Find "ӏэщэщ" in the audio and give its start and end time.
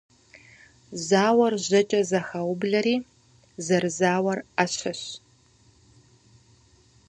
4.55-5.01